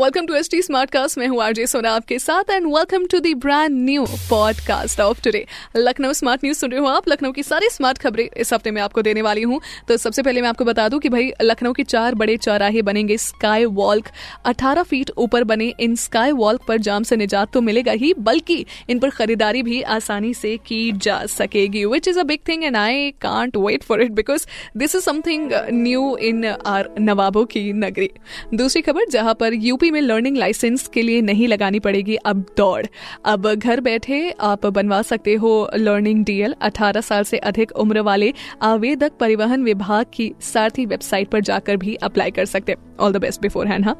[0.00, 3.18] welcome to S T smart cast मैं हूँ RJ Sona आपके साथ and welcome to
[3.18, 5.46] the brand new podcast of today
[5.76, 7.08] Lucknow smart news सुन रहे हो आप?
[7.08, 10.42] लखनऊ की सारी स्मार्ट खबरें इस हफ़्ते में आपको देने वाली हूँ। तो सबसे पहले
[10.42, 14.08] मैं आपको बता दूँ कि भाई, लखनऊ के चार बड़े चौराहे बनेंगे स्काई वॉल्क
[14.46, 18.66] 18 फीट ऊपर बने इन स्काई वॉल्क पर जाम से निजात तो मिलेगा ही, बल्कि
[18.90, 22.76] इन पर खरीदारी भी आसानी से की जा सकेगी which is a big thing and
[22.76, 24.46] I can't wait for it because
[24.76, 28.10] this is something new in our नवाबों की नगरी।
[28.54, 32.86] दूसरी खबर, जहाँ पर यूपी में लर्निंग लाइसेंस के लिए नहीं लगानी पड़ेगी, अब दौड़।
[33.24, 38.32] अब घर बैठे आप बनवा सकते हो लर्निंग डीएल 18 साल से अधिक उम्र वाले
[38.62, 43.42] आवेदक परिवहन विभाग की सारथी वेबसाइट पर जाकर भी अप्लाई कर सकते। All the best
[43.42, 43.96] beforehand हाँ।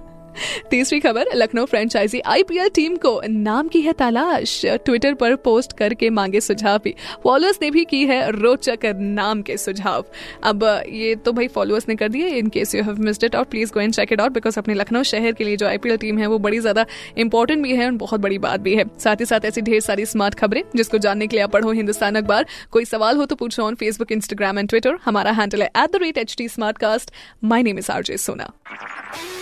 [0.70, 6.10] तीसरी खबर, लखनऊ फ्रेंचाइजी आईपीएल टीम को नाम की है तलाश। ट्विटर पर पोस्ट करके
[6.10, 6.94] मांगे सुझाव भी।
[7.24, 10.04] फॉलोअर्स ने भी की है रोचक नाम के सुझाव।
[10.42, 13.48] अब, ये तो भाई फॉलोअर्स ने कर दिए, in case you have missed it out
[13.48, 16.18] please go and check it out because अपने लखनऊ शहर के लिए जो आईपीएल टीम
[16.18, 16.86] है, वो बड़ी ज़्यादा
[17.18, 20.04] इंपॉर्टेंट भी है और बहुत बड़ी बात भी है। साथ ही साथ ऐसी ढेर सारी
[20.06, 23.62] स्मार्ट खबरें, जिसको जानने के लिए आप पढ़ो हिंदुस्तान अखबार। कोई सवाल हो तो पूछो
[23.62, 27.10] on Facebook Instagram and Twitter हमारा हैंडल है at the rate H T smart cast
[27.44, 28.50] my name is RJ Sona